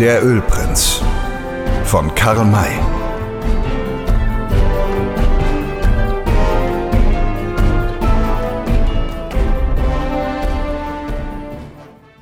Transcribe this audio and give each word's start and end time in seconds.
Der 0.00 0.24
Ölprinz 0.24 1.02
von 1.84 2.14
Karl 2.14 2.44
May. 2.44 2.70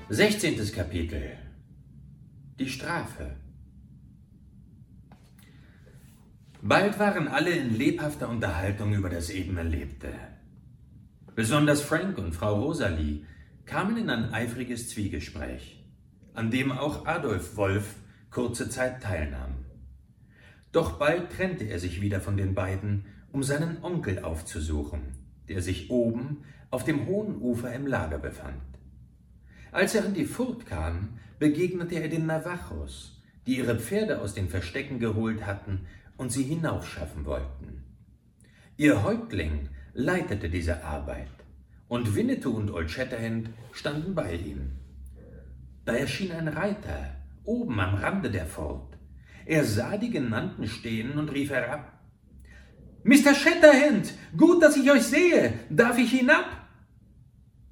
Sechzehntes 0.09 0.73
Kapitel. 0.73 1.37
Die 2.59 2.67
Strafe. 2.67 3.37
Bald 6.63 6.99
waren 6.99 7.29
alle 7.29 7.51
in 7.51 7.77
lebhafter 7.77 8.31
Unterhaltung 8.31 8.95
über 8.95 9.11
das 9.11 9.29
eben 9.29 9.59
Erlebte. 9.59 10.15
Besonders 11.35 11.83
Frank 11.83 12.17
und 12.17 12.33
Frau 12.33 12.59
Rosalie 12.59 13.27
kamen 13.67 13.99
in 13.99 14.09
ein 14.09 14.33
eifriges 14.33 14.89
Zwiegespräch, 14.89 15.76
an 16.37 16.51
dem 16.51 16.71
auch 16.71 17.07
Adolf 17.07 17.57
Wolf 17.57 17.97
kurze 18.31 18.69
Zeit 18.69 19.03
teilnahm. 19.03 19.65
Doch 20.71 20.99
bald 20.99 21.33
trennte 21.33 21.65
er 21.65 21.79
sich 21.79 22.03
wieder 22.03 22.21
von 22.21 22.37
den 22.37 22.55
beiden, 22.55 23.07
um 23.33 23.43
seinen 23.43 23.83
Onkel 23.83 24.19
aufzusuchen, 24.19 25.01
der 25.49 25.63
sich 25.63 25.91
oben 25.91 26.45
auf 26.71 26.85
dem 26.85 27.07
hohen 27.07 27.41
Ufer 27.41 27.73
im 27.73 27.87
Lager 27.87 28.19
befand. 28.19 28.63
Als 29.73 29.95
er 29.95 30.05
an 30.05 30.15
die 30.15 30.27
Furt 30.27 30.67
kam, 30.67 31.19
begegnete 31.39 31.95
er 31.97 32.09
den 32.09 32.27
Navajos, 32.27 33.23
die 33.47 33.57
ihre 33.57 33.79
Pferde 33.79 34.21
aus 34.21 34.35
den 34.35 34.49
Verstecken 34.49 34.99
geholt 34.99 35.47
hatten 35.47 35.87
und 36.17 36.31
sie 36.33 36.43
hinaufschaffen 36.43 37.25
wollten. 37.25 37.83
Ihr 38.77 39.03
Häuptling 39.03 39.71
leitete 39.95 40.51
diese 40.51 40.85
Arbeit, 40.85 41.31
und 41.89 42.15
Winnetou 42.15 42.51
und 42.51 42.71
Old 42.71 42.91
Shatterhand 42.91 43.49
standen 43.73 44.15
bei 44.15 44.35
ihm. 44.35 44.73
Da 45.87 45.95
erschien 45.95 46.33
ein 46.33 46.49
Reiter 46.49 47.17
oben 47.45 47.79
am 47.81 47.95
Rande 47.95 48.31
der 48.31 48.45
Fort. 48.45 48.99
Er 49.47 49.65
sah 49.65 49.97
die 49.97 50.11
Genannten 50.11 50.67
stehen 50.67 51.17
und 51.17 51.29
rief 51.29 51.51
herab. 51.51 51.93
Mr. 53.05 53.35
Shatterhand, 53.35 54.13
gut, 54.37 54.61
dass 54.63 54.77
ich 54.77 54.91
euch 54.91 55.05
sehe. 55.05 55.55
Darf 55.71 55.97
ich 55.97 56.11
hinab? 56.11 56.47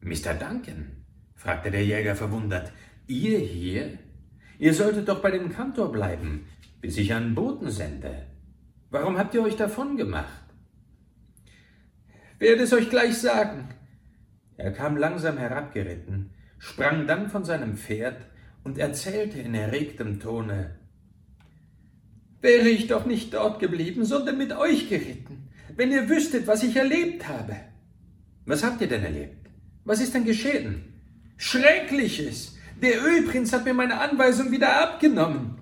Mr. 0.01 0.35
Duncan, 0.35 1.05
fragte 1.35 1.73
der 1.73 1.85
Jäger 1.85 2.15
verwundert, 2.15 2.73
ihr 3.09 3.41
hier? 3.41 3.99
Ihr 4.61 4.75
solltet 4.75 5.09
doch 5.09 5.21
bei 5.21 5.33
dem 5.33 5.51
Kantor 5.51 5.91
bleiben, 5.91 6.47
bis 6.81 6.97
ich 6.97 7.13
einen 7.13 7.35
Boten 7.35 7.71
sende. 7.71 8.27
Warum 8.91 9.19
habt 9.19 9.35
ihr 9.35 9.43
euch 9.43 9.57
davon 9.57 9.97
gemacht? 9.97 10.45
Werde 12.39 12.63
es 12.63 12.73
euch 12.73 12.89
gleich 12.89 13.19
sagen. 13.19 13.71
Er 14.57 14.71
kam 14.73 14.97
langsam 14.97 15.37
herabgeritten, 15.37 16.31
sprang 16.65 17.07
dann 17.07 17.29
von 17.29 17.45
seinem 17.45 17.77
Pferd 17.77 18.27
und 18.65 18.79
erzählte 18.79 19.39
in 19.39 19.55
erregtem 19.55 20.19
Tone 20.19 20.79
Wäre 22.41 22.69
ich 22.69 22.87
doch 22.87 23.07
nicht 23.07 23.33
dort 23.33 23.59
geblieben, 23.61 24.05
sondern 24.05 24.39
mit 24.39 24.53
euch 24.53 24.89
geritten, 24.89 25.49
wenn 25.77 25.93
ihr 25.93 26.09
wüsstet, 26.09 26.47
was 26.47 26.63
ich 26.63 26.77
erlebt 26.77 27.29
habe. 27.29 27.57
Was 28.45 28.63
habt 28.65 28.81
ihr 28.81 28.89
denn 28.89 29.03
erlebt? 29.03 29.49
Was 29.85 30.01
ist 30.01 30.15
denn 30.15 30.25
geschehen? 30.25 30.85
Schreckliches! 31.37 32.57
Der 32.83 33.03
Ölprinz 33.03 33.53
hat 33.53 33.65
mir 33.65 33.75
meine 33.75 34.01
Anweisung 34.01 34.51
wieder 34.51 34.83
abgenommen. 34.83 35.59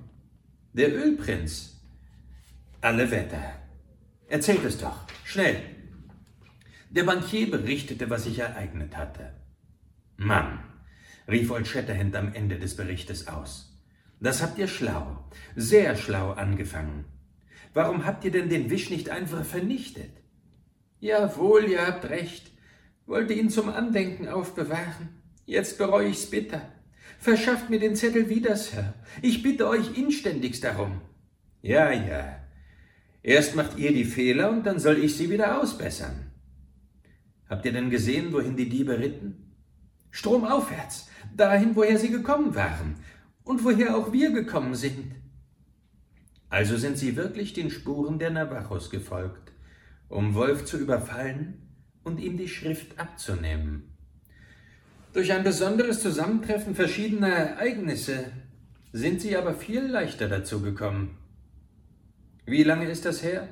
Der 0.73 0.93
Ölprinz, 0.93 1.81
alle 2.81 3.11
Wetter. 3.11 3.53
Erzählt 4.29 4.65
es 4.65 4.79
doch, 4.79 5.07
schnell. 5.25 5.57
Der 6.91 7.05
Bankier 7.05 7.51
berichtete, 7.51 8.09
was 8.11 8.25
sich 8.25 8.39
ereignet 8.39 8.97
hatte. 8.97 9.33
Mann, 10.17 10.59
rief 11.29 11.51
Old 11.51 11.67
Shatterhand 11.67 12.17
am 12.17 12.33
Ende 12.35 12.59
des 12.59 12.77
Berichtes 12.77 13.29
aus. 13.29 13.79
Das 14.21 14.43
habt 14.43 14.59
ihr 14.59 14.69
schlau, 14.69 15.25
sehr 15.57 15.97
schlau 15.97 16.33
angefangen. 16.33 17.05
Warum 17.75 18.05
habt 18.05 18.25
ihr 18.25 18.31
denn 18.31 18.49
den 18.49 18.71
Wisch 18.71 18.91
nicht 18.91 19.11
einfach 19.11 19.45
vernichtet? 19.45 20.13
Jawohl, 21.01 21.65
ihr 21.65 21.87
habt 21.87 22.09
recht. 22.09 22.51
Wollte 23.07 23.33
ihn 23.33 23.51
zum 23.51 23.69
Andenken 23.69 24.29
aufbewahren. 24.29 25.09
Jetzt 25.47 25.79
bereue 25.79 26.09
ich's 26.09 26.31
bitter. 26.31 26.63
Verschafft 27.19 27.71
mir 27.71 27.81
den 27.81 27.97
Zettel 27.97 28.29
wieder, 28.29 28.57
Sir. 28.57 28.95
Ich 29.23 29.43
bitte 29.43 29.69
euch 29.69 29.97
inständigst 29.97 30.63
darum. 30.63 31.01
Ja, 31.63 31.91
ja, 31.93 32.43
Erst 33.23 33.55
macht 33.55 33.79
ihr 33.79 33.93
die 33.93 34.05
Fehler 34.05 34.51
und 34.51 34.67
dann 34.67 34.81
soll 34.81 34.99
ich 34.99 35.17
sie 35.17 35.31
wieder 35.31 35.61
ausbessern. 35.61 36.33
Habt 37.49 37.65
ihr 37.65 37.73
denn 37.73 37.91
gesehen, 37.91 38.33
wohin 38.33 38.57
die 38.57 38.69
Diebe 38.69 38.99
ritten? 38.99 39.42
Stromaufwärts, 40.13 41.09
dahin, 41.37 41.75
woher 41.75 41.99
sie 41.99 42.11
gekommen 42.11 42.55
waren 42.55 42.97
und 43.43 43.65
woher 43.65 43.97
auch 43.97 44.13
wir 44.13 44.31
gekommen 44.31 44.77
sind. 44.77 45.17
Also 46.49 46.77
sind 46.77 46.99
sie 46.99 47.17
wirklich 47.17 47.55
den 47.55 47.71
Spuren 47.71 48.19
der 48.19 48.31
Navajos 48.31 48.91
gefolgt, 48.91 49.53
um 50.09 50.35
Wolf 50.35 50.67
zu 50.67 50.79
überfallen 50.79 51.63
und 52.05 52.21
ihm 52.21 52.37
die 52.37 52.49
Schrift 52.49 53.01
abzunehmen. 53.01 53.97
Durch 55.15 55.33
ein 55.33 55.45
besonderes 55.45 56.01
Zusammentreffen 56.01 56.75
verschiedener 56.75 57.29
Ereignisse 57.29 58.33
sind 58.93 59.23
sie 59.23 59.37
aber 59.37 59.55
viel 59.55 59.81
leichter 59.81 60.29
dazu 60.29 60.61
gekommen. 60.61 61.17
Wie 62.45 62.65
lange 62.65 62.91
ist 62.91 63.07
das 63.07 63.23
her? 63.23 63.49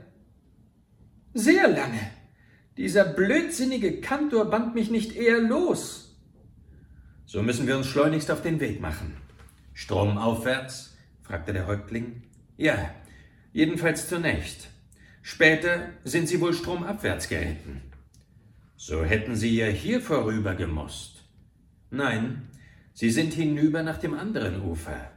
Sehr 1.32 1.68
lange. 1.68 2.00
Dieser 2.76 3.04
blödsinnige 3.04 4.00
Kantor 4.00 4.50
band 4.50 4.74
mich 4.74 4.90
nicht 4.90 5.16
eher 5.16 5.40
los. 5.40 6.09
So 7.32 7.44
müssen 7.44 7.68
wir 7.68 7.76
uns 7.76 7.86
schleunigst 7.86 8.28
auf 8.32 8.42
den 8.42 8.58
Weg 8.58 8.80
machen. 8.80 9.16
Stromaufwärts? 9.72 10.96
fragte 11.22 11.52
der 11.52 11.68
Häuptling. 11.68 12.24
Ja, 12.56 12.90
jedenfalls 13.52 14.08
zunächst. 14.08 14.68
Später 15.22 15.90
sind 16.02 16.26
sie 16.26 16.40
wohl 16.40 16.52
stromabwärts 16.52 17.28
geritten. 17.28 17.82
So 18.74 19.04
hätten 19.04 19.36
sie 19.36 19.56
ja 19.56 19.66
hier 19.66 20.00
vorüber 20.00 20.56
gemusst. 20.56 21.22
Nein, 21.90 22.48
sie 22.94 23.10
sind 23.10 23.32
hinüber 23.32 23.84
nach 23.84 23.98
dem 23.98 24.14
anderen 24.14 24.62
Ufer. 24.62 25.12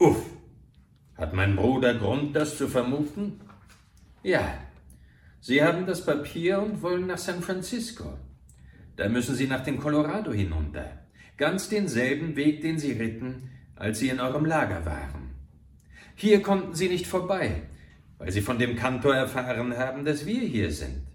Uff, 0.00 0.20
hat 1.16 1.32
mein 1.32 1.54
Bruder 1.54 1.94
Grund, 1.94 2.34
das 2.34 2.58
zu 2.58 2.66
vermuten? 2.66 3.40
Ja. 4.24 4.52
Sie 5.38 5.62
haben 5.62 5.86
das 5.86 6.04
Papier 6.04 6.60
und 6.60 6.82
wollen 6.82 7.06
nach 7.06 7.18
San 7.18 7.40
Francisco. 7.40 8.18
Da 8.96 9.08
müssen 9.08 9.36
Sie 9.36 9.46
nach 9.46 9.62
dem 9.62 9.78
Colorado 9.78 10.32
hinunter. 10.32 11.01
Ganz 11.38 11.68
denselben 11.68 12.36
Weg, 12.36 12.60
den 12.60 12.78
Sie 12.78 12.92
ritten, 12.92 13.50
als 13.74 13.98
Sie 13.98 14.10
in 14.10 14.20
eurem 14.20 14.44
Lager 14.44 14.84
waren. 14.84 15.30
Hier 16.14 16.42
konnten 16.42 16.74
Sie 16.74 16.88
nicht 16.88 17.06
vorbei, 17.06 17.62
weil 18.18 18.30
Sie 18.30 18.42
von 18.42 18.58
dem 18.58 18.76
Kantor 18.76 19.14
erfahren 19.14 19.76
haben, 19.76 20.04
dass 20.04 20.26
wir 20.26 20.40
hier 20.40 20.70
sind. 20.70 21.06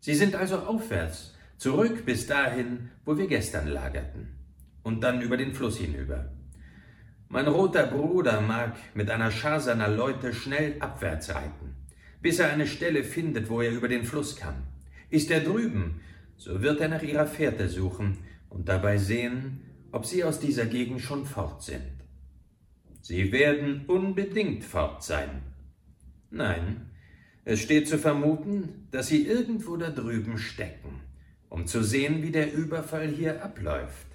Sie 0.00 0.14
sind 0.14 0.34
also 0.34 0.58
aufwärts, 0.58 1.34
zurück 1.58 2.04
bis 2.04 2.26
dahin, 2.26 2.90
wo 3.04 3.16
wir 3.16 3.28
gestern 3.28 3.68
lagerten, 3.68 4.36
und 4.82 5.00
dann 5.04 5.22
über 5.22 5.36
den 5.36 5.54
Fluss 5.54 5.78
hinüber. 5.78 6.32
Mein 7.28 7.46
roter 7.46 7.86
Bruder 7.86 8.40
mag 8.40 8.76
mit 8.94 9.10
einer 9.10 9.30
Schar 9.30 9.60
seiner 9.60 9.88
Leute 9.88 10.34
schnell 10.34 10.74
abwärts 10.80 11.32
reiten, 11.32 11.76
bis 12.20 12.40
er 12.40 12.52
eine 12.52 12.66
Stelle 12.66 13.04
findet, 13.04 13.48
wo 13.48 13.62
er 13.62 13.70
über 13.70 13.88
den 13.88 14.04
Fluss 14.04 14.34
kann. 14.34 14.64
Ist 15.08 15.30
er 15.30 15.40
drüben, 15.40 16.00
so 16.36 16.62
wird 16.62 16.80
er 16.80 16.88
nach 16.88 17.02
ihrer 17.02 17.26
Fährte 17.26 17.68
suchen 17.68 18.18
und 18.52 18.68
dabei 18.68 18.98
sehen, 18.98 19.62
ob 19.92 20.04
sie 20.04 20.24
aus 20.24 20.38
dieser 20.38 20.66
Gegend 20.66 21.00
schon 21.00 21.24
fort 21.24 21.62
sind. 21.62 21.92
Sie 23.00 23.32
werden 23.32 23.86
unbedingt 23.86 24.62
fort 24.62 25.02
sein. 25.02 25.42
Nein, 26.30 26.90
es 27.44 27.60
steht 27.60 27.88
zu 27.88 27.98
vermuten, 27.98 28.86
dass 28.90 29.08
sie 29.08 29.26
irgendwo 29.26 29.76
da 29.76 29.90
drüben 29.90 30.38
stecken, 30.38 31.00
um 31.48 31.66
zu 31.66 31.82
sehen, 31.82 32.22
wie 32.22 32.30
der 32.30 32.52
Überfall 32.52 33.08
hier 33.08 33.42
abläuft. 33.42 34.06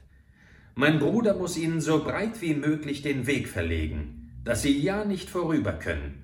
Mein 0.76 1.00
Bruder 1.00 1.36
muss 1.36 1.58
ihnen 1.58 1.82
so 1.82 2.04
breit 2.04 2.40
wie 2.42 2.54
möglich 2.54 3.02
den 3.02 3.26
Weg 3.26 3.48
verlegen, 3.48 4.40
dass 4.44 4.62
sie 4.62 4.80
ja 4.80 5.04
nicht 5.04 5.30
vorüber 5.30 5.74
können. 5.74 6.24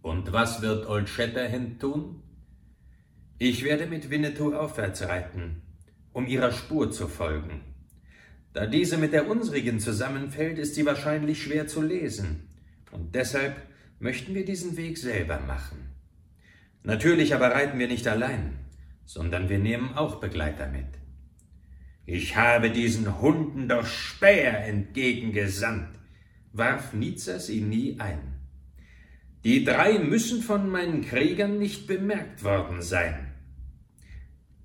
Und 0.00 0.32
was 0.32 0.62
wird 0.62 0.88
Old 0.88 1.08
Shatterhand 1.08 1.80
tun? 1.80 2.22
Ich 3.38 3.62
werde 3.62 3.86
mit 3.86 4.10
Winnetou 4.10 4.54
aufwärts 4.54 5.02
reiten, 5.02 5.62
um 6.12 6.26
ihrer 6.26 6.52
Spur 6.52 6.90
zu 6.90 7.08
folgen. 7.08 7.62
Da 8.52 8.66
diese 8.66 8.98
mit 8.98 9.12
der 9.12 9.28
unsrigen 9.28 9.80
zusammenfällt, 9.80 10.58
ist 10.58 10.74
sie 10.74 10.84
wahrscheinlich 10.84 11.42
schwer 11.42 11.66
zu 11.66 11.80
lesen, 11.80 12.48
und 12.90 13.14
deshalb 13.14 13.56
möchten 13.98 14.34
wir 14.34 14.44
diesen 14.44 14.76
Weg 14.76 14.98
selber 14.98 15.40
machen. 15.40 15.78
Natürlich 16.82 17.34
aber 17.34 17.52
reiten 17.52 17.78
wir 17.78 17.88
nicht 17.88 18.06
allein, 18.06 18.58
sondern 19.04 19.48
wir 19.48 19.58
nehmen 19.58 19.94
auch 19.94 20.20
Begleiter 20.20 20.68
mit. 20.68 20.86
Ich 22.04 22.36
habe 22.36 22.70
diesen 22.70 23.20
Hunden 23.20 23.68
doch 23.68 23.86
Späher 23.86 24.66
entgegengesandt, 24.66 25.98
warf 26.52 26.92
Nizas 26.92 27.48
ihn 27.48 27.68
nie 27.68 28.00
ein. 28.00 28.40
Die 29.44 29.64
drei 29.64 29.98
müssen 29.98 30.42
von 30.42 30.68
meinen 30.68 31.02
Kriegern 31.02 31.58
nicht 31.58 31.86
bemerkt 31.86 32.44
worden 32.44 32.82
sein. 32.82 33.31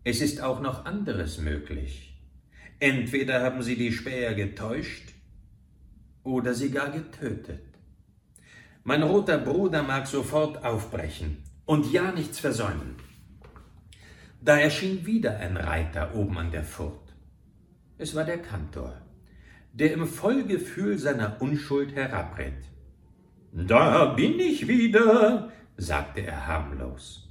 Es 0.10 0.22
ist 0.22 0.40
auch 0.40 0.62
noch 0.62 0.86
anderes 0.86 1.38
möglich. 1.38 2.18
Entweder 2.80 3.42
haben 3.42 3.62
sie 3.62 3.76
die 3.76 3.92
Späher 3.92 4.36
getäuscht, 4.36 5.10
oder 6.24 6.54
sie 6.54 6.72
gar 6.72 6.92
getötet. 6.92 7.66
Mein 8.86 9.04
roter 9.04 9.38
Bruder 9.38 9.84
mag 9.84 10.08
sofort 10.08 10.64
aufbrechen 10.64 11.44
und 11.66 11.92
ja 11.92 12.14
nichts 12.14 12.40
versäumen. 12.40 12.96
Da 14.42 14.58
erschien 14.58 15.06
wieder 15.06 15.40
ein 15.40 15.58
Reiter 15.58 16.16
oben 16.16 16.38
an 16.38 16.52
der 16.52 16.64
Furt. 16.64 17.14
Es 17.98 18.16
war 18.16 18.24
der 18.24 18.42
Kantor, 18.42 19.02
der 19.74 19.92
im 19.92 20.08
Vollgefühl 20.08 20.98
seiner 20.98 21.42
Unschuld 21.42 21.94
herabritt. 21.94 22.64
Da 23.52 24.06
bin 24.14 24.40
ich 24.40 24.70
wieder, 24.70 25.52
sagte 25.76 26.22
er 26.22 26.48
harmlos. 26.48 27.28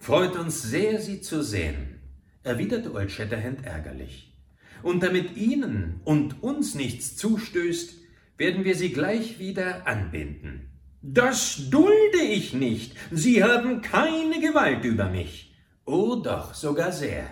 Freut 0.00 0.34
uns 0.34 0.62
sehr, 0.62 1.00
Sie 1.00 1.20
zu 1.20 1.44
sehen, 1.44 1.99
erwiderte 2.42 2.92
Old 2.92 3.10
Shatterhand 3.10 3.64
ärgerlich. 3.64 4.36
Und 4.82 5.02
damit 5.02 5.36
Ihnen 5.36 6.00
und 6.04 6.42
uns 6.42 6.74
nichts 6.74 7.16
zustößt, 7.16 7.98
werden 8.38 8.64
wir 8.64 8.74
Sie 8.74 8.92
gleich 8.92 9.38
wieder 9.38 9.86
anbinden. 9.86 10.70
Das 11.02 11.70
dulde 11.70 12.22
ich 12.30 12.52
nicht. 12.52 12.96
Sie 13.10 13.42
haben 13.42 13.82
keine 13.82 14.40
Gewalt 14.40 14.84
über 14.84 15.08
mich. 15.08 15.54
Oh 15.84 16.16
doch, 16.16 16.54
sogar 16.54 16.92
sehr. 16.92 17.30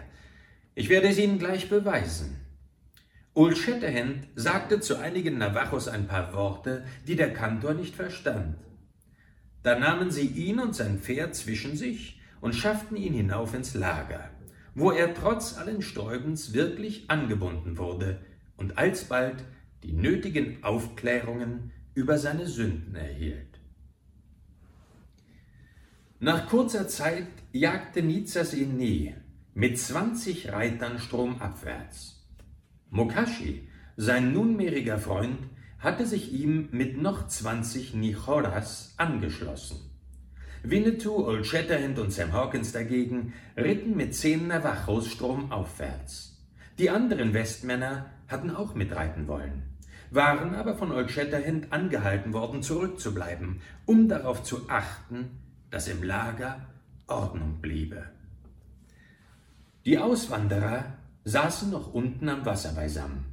Ich 0.75 0.89
werde 0.89 1.09
es 1.09 1.19
Ihnen 1.19 1.39
gleich 1.39 1.69
beweisen. 1.69 2.37
Old 3.35 3.57
Shatterhand 3.57 4.27
sagte 4.35 4.81
zu 4.81 4.97
einigen 4.97 5.39
Navajos 5.39 5.87
ein 5.87 6.09
paar 6.09 6.35
Worte, 6.35 6.85
die 7.07 7.15
der 7.15 7.33
Kantor 7.33 7.75
nicht 7.75 7.95
verstand. 7.95 8.57
Da 9.63 9.79
nahmen 9.79 10.11
sie 10.11 10.27
ihn 10.27 10.59
und 10.59 10.75
sein 10.75 10.99
Pferd 10.99 11.37
zwischen 11.37 11.77
sich 11.77 12.21
und 12.41 12.55
schafften 12.55 12.97
ihn 12.97 13.15
hinauf 13.15 13.55
ins 13.55 13.75
Lager, 13.75 14.31
wo 14.79 14.93
er 14.93 15.13
trotz 15.13 15.57
allen 15.59 15.83
Sträubens 15.83 16.53
wirklich 16.53 17.11
angebunden 17.11 17.79
wurde 17.79 18.21
und 18.57 18.79
alsbald 18.79 19.45
die 19.83 19.93
nötigen 19.93 20.63
Aufklärungen 20.63 21.73
über 21.95 22.19
seine 22.19 22.47
Sünden 22.47 22.95
erhielt. 22.95 23.59
Nach 26.21 26.49
kurzer 26.49 26.87
Zeit 26.87 27.27
jagte 27.53 28.03
Nizas 28.03 28.55
ihn 28.55 28.77
nie, 28.77 29.15
mit 29.55 29.79
zwanzig 29.79 30.53
Reitern 30.53 30.99
stromabwärts. 30.99 32.29
Mokashi, 32.91 33.69
sein 33.97 34.33
nunmehriger 34.33 34.99
Freund, 34.99 35.39
hatte 35.79 36.07
sich 36.07 36.33
ihm 36.33 36.69
mit 36.71 37.01
noch 37.01 37.29
zwanzig 37.29 37.95
Nichoras 37.95 38.95
angeschlossen. 38.97 39.88
Winnetou, 40.63 41.27
Old 41.27 41.47
Shatterhand 41.47 41.99
und 41.99 42.13
Sam 42.13 42.33
Hawkins 42.33 42.73
dagegen 42.73 43.33
ritten 43.57 43.97
mit 43.97 44.15
zehn 44.15 44.49
Navajos 44.49 45.09
stromaufwärts. 45.09 46.37
Die 46.79 46.91
anderen 46.91 47.35
Westmänner 47.35 48.07
hatten 48.29 48.51
auch 48.51 48.75
mitreiten 48.75 49.27
wollen, 49.29 49.63
waren 50.11 50.55
aber 50.55 50.77
von 50.77 50.93
Old 50.93 51.11
Shatterhand 51.11 51.73
angehalten 51.73 52.33
worden, 52.33 52.63
zurückzubleiben, 52.63 53.61
um 53.87 54.09
darauf 54.09 54.43
zu 54.43 54.69
achten, 54.69 55.41
dass 55.71 55.89
im 55.89 56.03
Lager 56.03 56.67
Ordnung 57.07 57.61
bliebe. 57.61 58.05
Die 59.85 59.99
Auswanderer 59.99 60.99
saßen 61.25 61.71
noch 61.71 61.93
unten 61.93 62.29
am 62.29 62.45
Wasser 62.45 62.73
beisammen. 62.73 63.25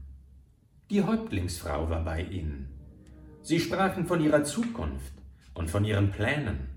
Die 0.89 1.04
Häuptlingsfrau 1.04 1.89
war 1.89 2.04
bei 2.04 2.21
ihnen. 2.21 2.69
Sie 3.42 3.60
sprachen 3.60 4.06
von 4.06 4.21
ihrer 4.21 4.44
Zukunft 4.44 5.13
und 5.54 5.69
von 5.69 5.83
ihren 5.86 6.12
Plänen. 6.12 6.75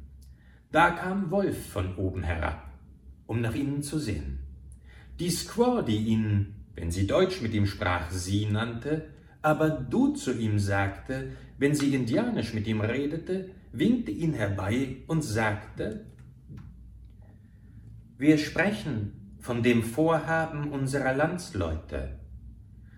Da 0.70 0.90
kam 0.90 1.30
Wolf 1.30 1.70
von 1.70 1.96
oben 1.96 2.22
herab, 2.22 2.70
um 3.26 3.40
nach 3.40 3.54
ihnen 3.54 3.82
zu 3.82 3.98
sehen. 3.98 4.40
Die 5.18 5.30
Squaw, 5.30 5.82
die 5.82 5.96
ihn, 5.96 6.54
wenn 6.74 6.90
sie 6.90 7.06
Deutsch 7.06 7.40
mit 7.40 7.54
ihm 7.54 7.66
sprach, 7.66 8.10
sie 8.10 8.46
nannte, 8.46 9.08
aber 9.40 9.70
du 9.70 10.12
zu 10.12 10.32
ihm 10.32 10.58
sagte, 10.58 11.32
wenn 11.58 11.74
sie 11.74 11.94
indianisch 11.94 12.52
mit 12.52 12.66
ihm 12.66 12.80
redete, 12.80 13.50
winkte 13.72 14.10
ihn 14.10 14.34
herbei 14.34 14.96
und 15.06 15.22
sagte, 15.22 16.04
wir 18.18 18.36
sprechen 18.36 19.36
von 19.38 19.62
dem 19.62 19.82
Vorhaben 19.82 20.70
unserer 20.70 21.14
Landsleute. 21.14 22.18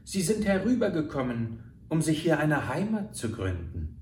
Sie 0.02 0.22
sind 0.22 0.44
herübergekommen, 0.44 1.60
um 1.88 2.02
sich 2.02 2.22
hier 2.22 2.40
eine 2.40 2.68
Heimat 2.68 3.14
zu 3.14 3.30
gründen. 3.30 4.00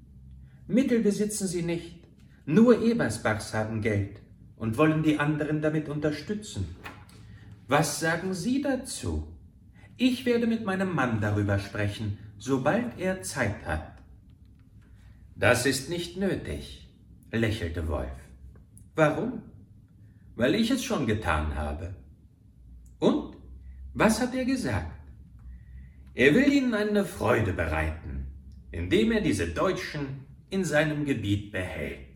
Mittel 0.67 1.01
besitzen 1.01 1.47
sie 1.47 1.63
nicht, 1.63 2.08
nur 2.49 2.83
Ebersbachs 2.83 3.53
haben 3.53 3.83
Geld 3.83 4.23
und 4.57 4.79
wollen 4.79 5.03
die 5.03 5.19
anderen 5.19 5.61
damit 5.61 5.91
unterstützen. 5.91 6.77
Was 7.67 8.01
sagen 8.01 8.33
Sie 8.33 8.63
dazu? 8.63 9.29
Ich 9.99 10.25
werde 10.25 10.47
mit 10.47 10.65
meinem 10.65 10.95
Mann 10.95 11.21
darüber 11.21 11.59
sprechen, 11.59 12.19
sobald 12.39 12.99
er 12.99 13.21
Zeit 13.21 13.67
hat. 13.67 13.99
Das 15.37 15.67
ist 15.67 15.91
nicht 15.91 16.17
nötig, 16.17 16.89
lächelte 17.31 17.87
Wolf. 17.87 18.17
Warum? 18.95 19.43
Weil 20.35 20.55
ich 20.55 20.71
es 20.71 20.83
schon 20.83 21.07
getan 21.07 21.55
habe. 21.55 21.95
Und? 22.99 23.37
Was 23.93 24.23
hat 24.23 24.35
er 24.35 24.47
gesagt? 24.47 24.99
Er 26.15 26.35
will 26.35 26.51
ihnen 26.51 26.73
eine 26.73 27.05
Freude 27.05 27.53
bereiten, 27.53 28.27
indem 28.71 29.13
er 29.13 29.21
diese 29.21 29.49
Deutschen 29.49 30.25
in 30.49 30.65
seinem 30.65 31.05
Gebiet 31.05 31.53
behält. 31.53 32.08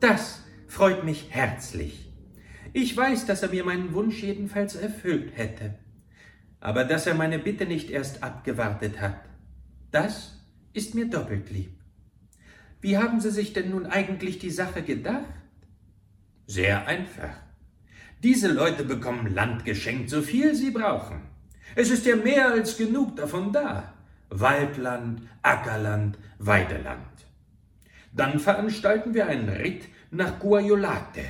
Das 0.00 0.42
freut 0.66 1.04
mich 1.04 1.28
herzlich. 1.30 2.12
Ich 2.72 2.96
weiß, 2.96 3.26
dass 3.26 3.42
er 3.42 3.48
mir 3.48 3.64
meinen 3.64 3.94
Wunsch 3.94 4.22
jedenfalls 4.22 4.74
erfüllt 4.74 5.36
hätte. 5.36 5.74
Aber 6.60 6.84
dass 6.84 7.06
er 7.06 7.14
meine 7.14 7.38
Bitte 7.38 7.66
nicht 7.66 7.90
erst 7.90 8.22
abgewartet 8.22 9.00
hat, 9.00 9.20
das 9.90 10.44
ist 10.72 10.94
mir 10.94 11.08
doppelt 11.08 11.50
lieb. 11.50 11.72
Wie 12.80 12.98
haben 12.98 13.20
Sie 13.20 13.30
sich 13.30 13.52
denn 13.52 13.70
nun 13.70 13.86
eigentlich 13.86 14.38
die 14.38 14.50
Sache 14.50 14.82
gedacht? 14.82 15.32
Sehr 16.46 16.86
einfach. 16.86 17.34
Diese 18.22 18.52
Leute 18.52 18.84
bekommen 18.84 19.34
Land 19.34 19.64
geschenkt, 19.64 20.10
so 20.10 20.22
viel 20.22 20.54
sie 20.54 20.70
brauchen. 20.70 21.22
Es 21.74 21.90
ist 21.90 22.06
ja 22.06 22.16
mehr 22.16 22.50
als 22.50 22.76
genug 22.76 23.16
davon 23.16 23.52
da. 23.52 23.94
Waldland, 24.30 25.22
Ackerland, 25.42 26.18
Weideland. 26.38 27.25
Dann 28.16 28.40
veranstalten 28.40 29.12
wir 29.12 29.26
einen 29.26 29.50
Ritt 29.50 29.84
nach 30.10 30.38
Guayolate 30.38 31.22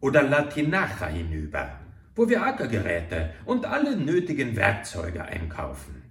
oder 0.00 0.22
Latinacha 0.22 1.06
hinüber, 1.06 1.78
wo 2.16 2.28
wir 2.28 2.42
Ackergeräte 2.42 3.34
und 3.44 3.66
alle 3.66 3.94
nötigen 3.94 4.56
Werkzeuge 4.56 5.22
einkaufen. 5.22 6.02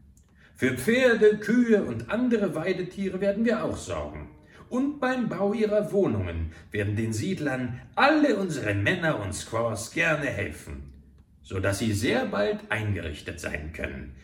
Für 0.56 0.78
Pferde, 0.78 1.38
Kühe 1.38 1.84
und 1.84 2.12
andere 2.12 2.54
Weidetiere 2.54 3.20
werden 3.22 3.44
wir 3.44 3.64
auch 3.64 3.78
sorgen 3.78 4.30
und 4.70 5.00
beim 5.00 5.30
Bau 5.30 5.54
ihrer 5.54 5.92
Wohnungen 5.92 6.52
werden 6.72 6.96
den 6.96 7.12
Siedlern 7.12 7.82
alle 7.96 8.36
unsere 8.36 8.76
Männer 8.76 9.20
und 9.20 9.34
Squaws 9.34 9.92
gerne 9.92 10.28
helfen, 10.28 10.94
so 11.42 11.60
dass 11.60 11.80
sie 11.80 11.94
sehr 11.94 12.26
bald 12.26 12.60
eingerichtet 12.70 13.40
sein 13.40 13.74
können. 13.74 14.16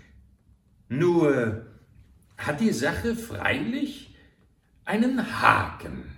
Nur 0.88 1.66
hat 2.38 2.60
die 2.60 2.74
Sache 2.74 3.16
freilich 3.16 4.15
einen 4.86 5.42
Haken. 5.42 6.16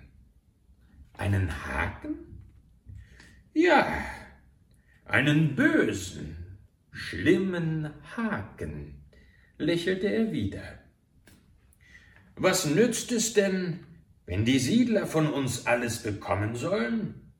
Einen 1.13 1.65
Haken? 1.65 2.15
Ja, 3.53 3.87
einen 5.05 5.55
bösen, 5.55 6.59
schlimmen 6.91 7.91
Haken, 8.15 9.01
lächelte 9.57 10.07
er 10.07 10.31
wieder. 10.31 10.79
Was 12.35 12.65
nützt 12.65 13.11
es 13.11 13.33
denn, 13.33 13.79
wenn 14.27 14.45
die 14.45 14.59
Siedler 14.59 15.07
von 15.07 15.27
uns 15.27 15.65
alles 15.65 16.03
bekommen 16.03 16.55
sollen, 16.55 17.31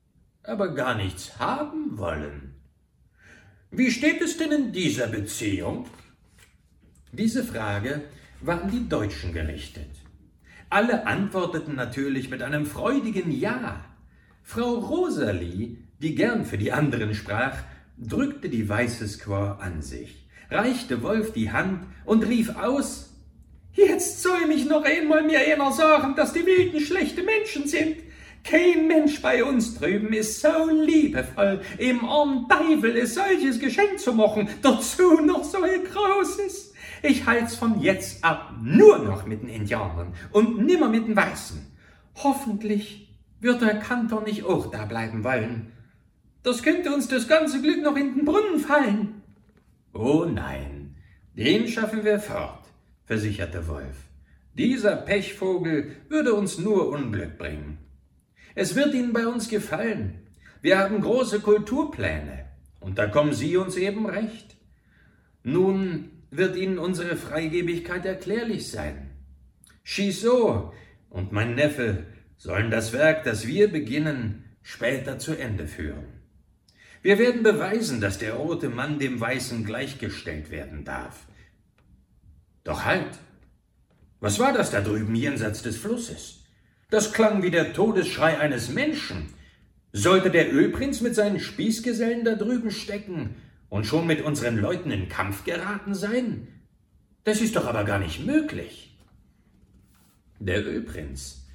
aber 0.42 0.74
gar 0.74 0.96
nichts 0.96 1.38
haben 1.38 1.98
wollen. 1.98 2.54
Wie 3.70 3.90
steht 3.90 4.22
es 4.22 4.38
denn 4.38 4.50
in 4.50 4.72
dieser 4.72 5.06
Beziehung? 5.06 5.86
Diese 7.12 7.44
Frage 7.44 8.04
war 8.40 8.62
an 8.62 8.70
die 8.70 8.88
Deutschen 8.88 9.32
gerichtet. 9.32 9.97
Alle 10.70 11.06
antworteten 11.06 11.74
natürlich 11.74 12.28
mit 12.28 12.42
einem 12.42 12.66
freudigen 12.66 13.30
Ja. 13.30 13.84
Frau 14.42 14.74
Rosalie, 14.74 15.76
die 16.00 16.14
gern 16.14 16.44
für 16.44 16.58
die 16.58 16.72
anderen 16.72 17.14
sprach, 17.14 17.56
drückte 17.96 18.48
die 18.48 18.68
weiße 18.68 19.08
Squaw 19.08 19.60
an 19.60 19.82
sich, 19.82 20.26
reichte 20.50 21.02
Wolf 21.02 21.32
die 21.32 21.50
Hand 21.50 21.86
und 22.04 22.26
rief 22.26 22.54
aus 22.56 23.08
Jetzt 23.72 24.22
soll 24.22 24.46
mich 24.46 24.66
noch 24.66 24.84
einmal 24.84 25.22
mir 25.22 25.38
einer 25.38 25.70
sagen, 25.72 26.16
dass 26.16 26.32
die 26.32 26.44
Wilden 26.44 26.80
schlechte 26.80 27.22
Menschen 27.22 27.66
sind. 27.68 27.96
Kein 28.42 28.88
Mensch 28.88 29.22
bei 29.22 29.44
uns 29.44 29.78
drüben 29.78 30.12
ist 30.12 30.40
so 30.40 30.68
liebevoll, 30.70 31.60
im 31.78 32.04
armen 32.04 32.48
Teufel 32.48 32.96
ist 32.96 33.14
solches 33.14 33.58
Geschenk 33.58 33.98
zu 33.98 34.12
machen, 34.12 34.48
dazu 34.62 35.20
noch 35.20 35.44
so 35.44 35.62
ein 35.62 35.84
großes. 35.84 36.67
Ich 37.02 37.26
halt's 37.26 37.54
von 37.54 37.80
jetzt 37.80 38.24
ab 38.24 38.54
nur 38.62 38.98
noch 38.98 39.26
mit 39.26 39.42
den 39.42 39.48
Indianern 39.48 40.14
und 40.32 40.64
nimmer 40.64 40.88
mit 40.88 41.06
den 41.06 41.16
Weißen. 41.16 41.64
Hoffentlich 42.16 43.16
wird 43.40 43.62
der 43.62 43.78
Kantor 43.78 44.22
nicht 44.22 44.44
auch 44.44 44.70
da 44.70 44.84
bleiben 44.84 45.24
wollen. 45.24 45.72
Das 46.42 46.62
könnte 46.62 46.92
uns 46.92 47.08
das 47.08 47.28
ganze 47.28 47.62
Glück 47.62 47.82
noch 47.82 47.96
in 47.96 48.14
den 48.14 48.24
Brunnen 48.24 48.58
fallen. 48.58 49.22
Oh 49.92 50.24
nein, 50.24 50.96
den 51.34 51.68
schaffen 51.68 52.04
wir 52.04 52.18
fort 52.18 52.68
versicherte 53.08 53.66
Wolf. 53.68 53.96
Dieser 54.54 54.96
Pechvogel 54.96 55.96
würde 56.08 56.34
uns 56.34 56.58
nur 56.58 56.90
Unglück 56.90 57.38
bringen. 57.38 57.78
Es 58.54 58.76
wird 58.76 58.92
Ihnen 58.92 59.12
bei 59.12 59.26
uns 59.26 59.48
gefallen. 59.48 60.26
Wir 60.60 60.78
haben 60.78 61.00
große 61.00 61.40
Kulturpläne. 61.40 62.44
Und 62.80 62.98
da 62.98 63.06
kommen 63.06 63.32
Sie 63.32 63.56
uns 63.56 63.76
eben 63.76 64.06
recht. 64.06 64.56
Nun 65.42 66.10
wird 66.30 66.56
Ihnen 66.56 66.78
unsere 66.78 67.16
Freigebigkeit 67.16 68.04
erklärlich 68.04 68.70
sein. 68.70 69.10
Chisot 69.84 70.72
und 71.08 71.32
mein 71.32 71.54
Neffe 71.54 72.04
sollen 72.36 72.70
das 72.70 72.92
Werk, 72.92 73.24
das 73.24 73.46
wir 73.46 73.70
beginnen, 73.70 74.44
später 74.62 75.18
zu 75.18 75.34
Ende 75.34 75.66
führen. 75.66 76.06
Wir 77.00 77.18
werden 77.18 77.42
beweisen, 77.42 78.00
dass 78.00 78.18
der 78.18 78.34
rote 78.34 78.68
Mann 78.68 78.98
dem 78.98 79.20
Weißen 79.20 79.64
gleichgestellt 79.64 80.50
werden 80.50 80.84
darf. 80.84 81.26
Doch 82.64 82.84
halt! 82.84 83.18
Was 84.20 84.38
war 84.38 84.52
das 84.52 84.72
da 84.72 84.80
drüben 84.80 85.14
jenseits 85.14 85.62
des 85.62 85.76
Flusses? 85.76 86.44
Das 86.90 87.12
klang 87.12 87.42
wie 87.42 87.50
der 87.50 87.72
Todesschrei 87.72 88.38
eines 88.38 88.68
Menschen. 88.68 89.32
Sollte 89.92 90.30
der 90.30 90.52
Ölprinz 90.52 91.00
mit 91.00 91.14
seinen 91.14 91.40
Spießgesellen 91.40 92.24
da 92.24 92.34
drüben 92.34 92.70
stecken 92.70 93.36
und 93.68 93.86
schon 93.86 94.06
mit 94.06 94.22
unseren 94.22 94.58
Leuten 94.58 94.90
in 94.90 95.08
Kampf 95.08 95.44
geraten 95.44 95.94
sein? 95.94 96.48
Das 97.24 97.40
ist 97.40 97.56
doch 97.56 97.66
aber 97.66 97.84
gar 97.84 97.98
nicht 97.98 98.24
möglich. 98.24 98.98
Der 100.38 100.64
Ölprinz 100.66 101.46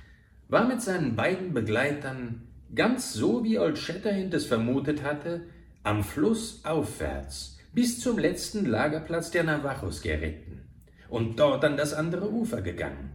war 0.49 0.67
mit 0.67 0.81
seinen 0.81 1.15
beiden 1.15 1.53
Begleitern 1.53 2.47
ganz 2.75 3.13
so, 3.13 3.43
wie 3.43 3.57
Old 3.57 3.77
Shatterhand 3.77 4.33
es 4.33 4.45
vermutet 4.45 5.03
hatte, 5.03 5.47
am 5.83 6.03
Fluss 6.03 6.63
aufwärts 6.63 7.57
bis 7.73 7.99
zum 7.99 8.19
letzten 8.19 8.65
Lagerplatz 8.65 9.31
der 9.31 9.43
Navajos 9.43 10.01
geritten 10.01 10.61
und 11.09 11.39
dort 11.39 11.65
an 11.65 11.75
das 11.75 11.93
andere 11.93 12.31
Ufer 12.31 12.61
gegangen. 12.61 13.11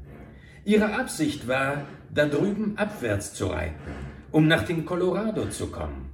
Ihre 0.65 0.99
Absicht 0.99 1.47
war, 1.47 1.87
da 2.13 2.27
drüben 2.27 2.77
abwärts 2.77 3.35
zu 3.35 3.47
reiten, 3.47 3.95
um 4.33 4.49
nach 4.49 4.65
dem 4.65 4.85
Colorado 4.85 5.47
zu 5.49 5.69
kommen. 5.69 6.13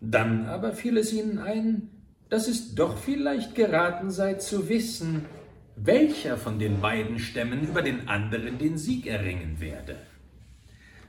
Dann 0.00 0.46
aber 0.46 0.72
fiel 0.72 0.96
es 0.96 1.12
ihnen 1.12 1.38
ein, 1.38 1.90
dass 2.28 2.48
es 2.48 2.74
doch 2.74 2.98
vielleicht 2.98 3.54
geraten 3.54 4.10
sei 4.10 4.34
zu 4.34 4.68
wissen, 4.68 5.24
welcher 5.76 6.36
von 6.36 6.58
den 6.58 6.80
beiden 6.80 7.18
Stämmen 7.18 7.66
über 7.66 7.82
den 7.82 8.08
anderen 8.08 8.58
den 8.58 8.78
Sieg 8.78 9.06
erringen 9.06 9.60
werde. 9.60 9.96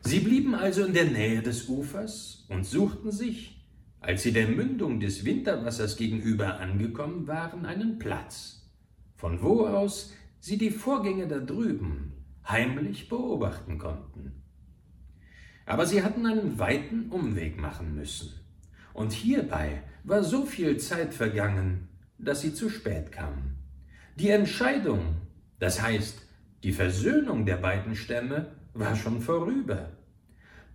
Sie 0.01 0.19
blieben 0.19 0.55
also 0.55 0.85
in 0.85 0.93
der 0.93 1.05
Nähe 1.05 1.41
des 1.41 1.67
Ufers 1.67 2.45
und 2.49 2.65
suchten 2.65 3.11
sich, 3.11 3.65
als 3.99 4.23
sie 4.23 4.31
der 4.31 4.47
Mündung 4.47 4.99
des 4.99 5.25
Winterwassers 5.25 5.97
gegenüber 5.97 6.59
angekommen 6.59 7.27
waren, 7.27 7.65
einen 7.65 7.99
Platz, 7.99 8.69
von 9.15 9.41
wo 9.41 9.65
aus 9.65 10.13
sie 10.39 10.57
die 10.57 10.71
Vorgänge 10.71 11.27
da 11.27 11.39
drüben 11.39 12.13
heimlich 12.47 13.09
beobachten 13.09 13.77
konnten. 13.77 14.43
Aber 15.65 15.85
sie 15.85 16.01
hatten 16.01 16.25
einen 16.25 16.57
weiten 16.57 17.09
Umweg 17.09 17.59
machen 17.59 17.93
müssen, 17.93 18.33
und 18.99 19.13
hierbei 19.13 19.81
war 20.03 20.23
so 20.23 20.45
viel 20.45 20.75
Zeit 20.77 21.13
vergangen, 21.13 21.87
dass 22.17 22.41
sie 22.41 22.53
zu 22.53 22.69
spät 22.69 23.13
kamen. 23.13 23.55
Die 24.17 24.29
Entscheidung, 24.29 25.15
das 25.57 25.81
heißt 25.81 26.21
die 26.63 26.73
Versöhnung 26.73 27.45
der 27.45 27.55
beiden 27.55 27.95
Stämme, 27.95 28.57
war 28.73 28.97
schon 28.97 29.21
vorüber. 29.21 29.91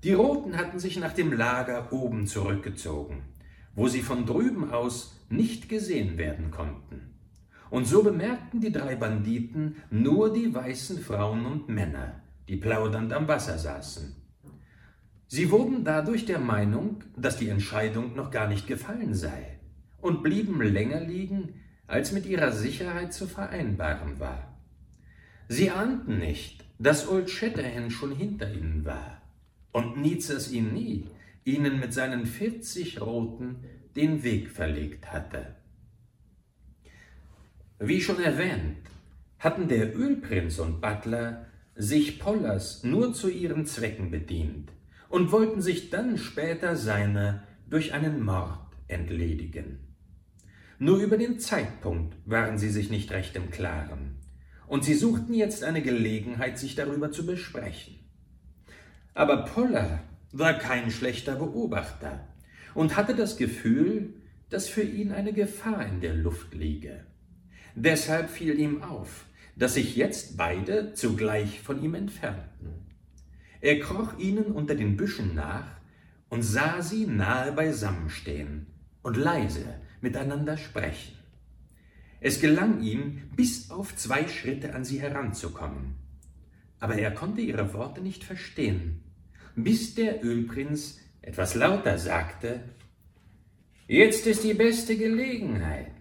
Die 0.04 0.14
Roten 0.14 0.56
hatten 0.56 0.78
sich 0.78 0.98
nach 0.98 1.12
dem 1.12 1.34
Lager 1.34 1.92
oben 1.92 2.26
zurückgezogen, 2.26 3.24
wo 3.74 3.88
sie 3.88 4.00
von 4.00 4.24
drüben 4.24 4.70
aus 4.70 5.20
nicht 5.28 5.68
gesehen 5.68 6.16
werden 6.16 6.50
konnten. 6.50 7.14
Und 7.68 7.86
so 7.86 8.02
bemerkten 8.02 8.58
die 8.62 8.72
drei 8.72 8.96
Banditen 8.96 9.76
nur 9.90 10.32
die 10.32 10.54
weißen 10.54 10.98
Frauen 10.98 11.44
und 11.44 11.68
Männer, 11.68 12.22
die 12.48 12.56
plaudernd 12.56 13.12
am 13.12 13.28
Wasser 13.28 13.58
saßen. 13.58 14.23
Sie 15.36 15.50
wurden 15.50 15.82
dadurch 15.82 16.26
der 16.26 16.38
Meinung, 16.38 17.02
dass 17.16 17.36
die 17.36 17.48
Entscheidung 17.48 18.14
noch 18.14 18.30
gar 18.30 18.46
nicht 18.46 18.68
gefallen 18.68 19.14
sei, 19.14 19.58
und 20.00 20.22
blieben 20.22 20.62
länger 20.62 21.00
liegen, 21.00 21.54
als 21.88 22.12
mit 22.12 22.24
ihrer 22.24 22.52
Sicherheit 22.52 23.12
zu 23.12 23.26
vereinbaren 23.26 24.20
war. 24.20 24.56
Sie 25.48 25.72
ahnten 25.72 26.18
nicht, 26.18 26.64
dass 26.78 27.08
Old 27.08 27.30
Shatterhand 27.30 27.92
schon 27.92 28.14
hinter 28.14 28.54
ihnen 28.54 28.84
war 28.84 29.22
und 29.72 30.00
Nizas 30.00 30.52
ihn 30.52 30.72
nie, 30.72 31.08
ihnen 31.42 31.80
mit 31.80 31.92
seinen 31.92 32.26
vierzig 32.26 33.00
Roten 33.00 33.56
den 33.96 34.22
Weg 34.22 34.52
verlegt 34.52 35.10
hatte. 35.10 35.56
Wie 37.80 38.00
schon 38.00 38.22
erwähnt, 38.22 38.86
hatten 39.40 39.66
der 39.66 39.98
Ölprinz 39.98 40.60
und 40.60 40.80
Butler 40.80 41.46
sich 41.74 42.20
Pollas 42.20 42.84
nur 42.84 43.12
zu 43.12 43.28
ihren 43.28 43.66
Zwecken 43.66 44.12
bedient 44.12 44.70
und 45.08 45.32
wollten 45.32 45.62
sich 45.62 45.90
dann 45.90 46.18
später 46.18 46.76
seiner 46.76 47.42
durch 47.68 47.92
einen 47.92 48.22
Mord 48.22 48.58
entledigen. 48.88 49.78
Nur 50.78 50.98
über 50.98 51.16
den 51.16 51.38
Zeitpunkt 51.38 52.16
waren 52.26 52.58
sie 52.58 52.70
sich 52.70 52.90
nicht 52.90 53.10
recht 53.12 53.36
im 53.36 53.50
Klaren 53.50 54.18
und 54.66 54.84
sie 54.84 54.94
suchten 54.94 55.34
jetzt 55.34 55.62
eine 55.62 55.82
Gelegenheit, 55.82 56.58
sich 56.58 56.74
darüber 56.74 57.12
zu 57.12 57.26
besprechen. 57.26 57.98
Aber 59.14 59.44
Poller 59.44 60.00
war 60.32 60.54
kein 60.54 60.90
schlechter 60.90 61.36
Beobachter 61.36 62.26
und 62.74 62.96
hatte 62.96 63.14
das 63.14 63.36
Gefühl, 63.36 64.14
dass 64.50 64.68
für 64.68 64.82
ihn 64.82 65.12
eine 65.12 65.32
Gefahr 65.32 65.86
in 65.86 66.00
der 66.00 66.14
Luft 66.14 66.54
liege. 66.54 67.06
Deshalb 67.76 68.30
fiel 68.30 68.58
ihm 68.58 68.82
auf, 68.82 69.26
dass 69.56 69.74
sich 69.74 69.96
jetzt 69.96 70.36
beide 70.36 70.92
zugleich 70.94 71.60
von 71.60 71.82
ihm 71.82 71.94
entfernten. 71.94 72.83
Er 73.64 73.80
kroch 73.80 74.18
ihnen 74.18 74.52
unter 74.52 74.74
den 74.74 74.94
Büschen 74.94 75.34
nach 75.34 75.66
und 76.28 76.42
sah 76.42 76.82
sie 76.82 77.06
nahe 77.06 77.50
beisammen 77.50 78.10
stehen 78.10 78.66
und 79.02 79.16
leise 79.16 79.80
miteinander 80.02 80.58
sprechen. 80.58 81.16
Es 82.20 82.42
gelang 82.42 82.82
ihm, 82.82 83.22
bis 83.34 83.70
auf 83.70 83.96
zwei 83.96 84.28
Schritte 84.28 84.74
an 84.74 84.84
sie 84.84 85.00
heranzukommen. 85.00 85.94
Aber 86.78 86.96
er 86.96 87.10
konnte 87.12 87.40
ihre 87.40 87.72
Worte 87.72 88.02
nicht 88.02 88.22
verstehen, 88.22 89.02
bis 89.56 89.94
der 89.94 90.22
Ölprinz 90.22 91.00
etwas 91.22 91.54
lauter 91.54 91.96
sagte, 91.96 92.60
Jetzt 93.86 94.26
ist 94.26 94.44
die 94.44 94.52
beste 94.52 94.98
Gelegenheit. 94.98 95.94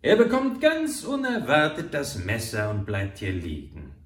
Er 0.00 0.14
bekommt 0.14 0.60
ganz 0.60 1.02
unerwartet 1.02 1.92
das 1.92 2.24
Messer 2.24 2.70
und 2.70 2.86
bleibt 2.86 3.18
hier 3.18 3.32
liegen. 3.32 3.96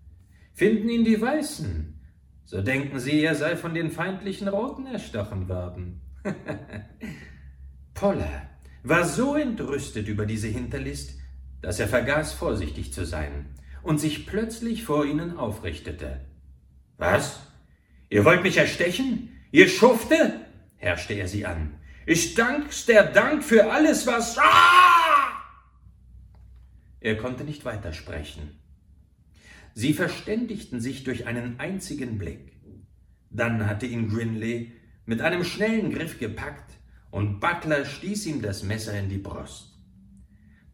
Finden 0.54 0.88
ihn 0.88 1.04
die 1.04 1.20
Weißen, 1.20 1.97
so 2.48 2.62
denken 2.62 2.98
sie, 2.98 3.22
er 3.22 3.34
sei 3.34 3.56
von 3.56 3.74
den 3.74 3.90
feindlichen 3.90 4.48
Roten 4.48 4.86
erstochen 4.86 5.50
worden. 5.50 6.00
Poller 7.94 8.48
war 8.82 9.04
so 9.04 9.36
entrüstet 9.36 10.08
über 10.08 10.24
diese 10.24 10.48
Hinterlist, 10.48 11.18
dass 11.60 11.78
er 11.78 11.88
vergaß, 11.88 12.32
vorsichtig 12.32 12.94
zu 12.94 13.04
sein 13.04 13.54
und 13.82 13.98
sich 13.98 14.26
plötzlich 14.26 14.84
vor 14.84 15.04
ihnen 15.04 15.36
aufrichtete. 15.36 16.24
Was? 16.96 17.38
Ihr 18.08 18.24
wollt 18.24 18.42
mich 18.42 18.56
erstechen? 18.56 19.28
Ihr 19.50 19.68
Schufte? 19.68 20.40
herrschte 20.76 21.12
er 21.12 21.28
sie 21.28 21.44
an. 21.44 21.74
Ich 22.06 22.34
dank's 22.34 22.86
der 22.86 23.12
Dank 23.12 23.44
für 23.44 23.70
alles, 23.70 24.06
was. 24.06 24.38
Ah! 24.38 25.34
Er 27.00 27.18
konnte 27.18 27.44
nicht 27.44 27.66
weitersprechen. 27.66 28.58
Sie 29.78 29.94
verständigten 29.94 30.80
sich 30.80 31.04
durch 31.04 31.28
einen 31.28 31.60
einzigen 31.60 32.18
Blick. 32.18 32.58
Dann 33.30 33.64
hatte 33.66 33.86
ihn 33.86 34.08
Grinley 34.08 34.72
mit 35.06 35.20
einem 35.20 35.44
schnellen 35.44 35.92
Griff 35.92 36.18
gepackt 36.18 36.72
und 37.12 37.38
Butler 37.38 37.84
stieß 37.84 38.26
ihm 38.26 38.42
das 38.42 38.64
Messer 38.64 38.98
in 38.98 39.08
die 39.08 39.18
Brust. 39.18 39.78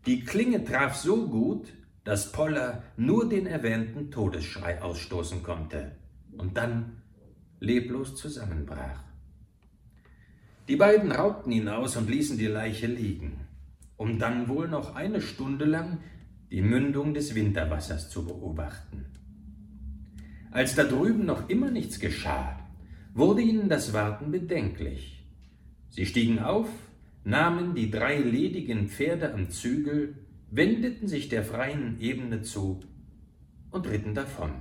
Die 0.06 0.20
Klinge 0.24 0.64
traf 0.64 0.96
so 0.96 1.28
gut, 1.28 1.74
dass 2.04 2.32
Poller 2.32 2.82
nur 2.96 3.28
den 3.28 3.46
erwähnten 3.46 4.10
Todesschrei 4.10 4.80
ausstoßen 4.80 5.42
konnte 5.42 5.96
und 6.38 6.56
dann 6.56 7.02
leblos 7.60 8.16
zusammenbrach. 8.16 9.04
Die 10.66 10.76
beiden 10.76 11.12
raubten 11.12 11.52
ihn 11.52 11.68
aus 11.68 11.98
und 11.98 12.08
ließen 12.08 12.38
die 12.38 12.46
Leiche 12.46 12.86
liegen, 12.86 13.40
um 13.98 14.18
dann 14.18 14.48
wohl 14.48 14.66
noch 14.66 14.94
eine 14.94 15.20
Stunde 15.20 15.66
lang 15.66 15.98
die 16.50 16.62
Mündung 16.62 17.14
des 17.14 17.34
Winterwassers 17.34 18.10
zu 18.10 18.24
beobachten. 18.24 19.06
Als 20.50 20.74
da 20.74 20.84
drüben 20.84 21.26
noch 21.26 21.48
immer 21.48 21.70
nichts 21.70 21.98
geschah, 21.98 22.60
wurde 23.12 23.42
ihnen 23.42 23.68
das 23.68 23.92
Warten 23.92 24.30
bedenklich. 24.30 25.26
Sie 25.90 26.06
stiegen 26.06 26.38
auf 26.38 26.68
nahmen 27.24 27.74
die 27.74 27.90
drei 27.90 28.18
ledigen 28.18 28.88
Pferde 28.88 29.32
am 29.32 29.50
Zügel, 29.50 30.14
wendeten 30.50 31.08
sich 31.08 31.28
der 31.28 31.42
freien 31.42 31.98
Ebene 32.00 32.42
zu 32.42 32.80
und 33.70 33.88
ritten 33.88 34.14
davon. 34.14 34.52